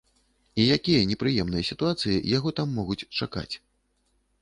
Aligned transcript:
І 0.63 0.65
якія 0.75 1.01
непрыемныя 1.11 1.63
сітуацыі 1.71 2.19
яго 2.37 2.57
там 2.63 2.67
могуць 2.81 3.01
чакаць? 3.19 3.51